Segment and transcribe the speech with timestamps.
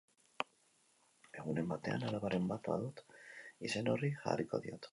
[1.41, 3.03] Egunen batean alabaren bat badut,
[3.71, 4.89] izen hori jarriko diot.